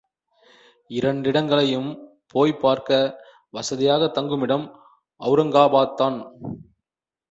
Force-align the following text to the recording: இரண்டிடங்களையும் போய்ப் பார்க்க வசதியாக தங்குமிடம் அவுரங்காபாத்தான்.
இரண்டிடங்களையும் 0.91 1.91
போய்ப் 2.27 2.61
பார்க்க 2.61 2.99
வசதியாக 3.53 4.07
தங்குமிடம் 4.07 4.67
அவுரங்காபாத்தான். 5.21 6.17